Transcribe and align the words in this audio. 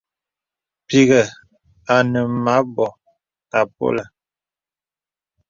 Pìghə̀ 0.87 1.23
ane 1.95 2.19
mə 2.43 2.51
anbô 2.59 2.85
àpolə̀. 3.59 4.05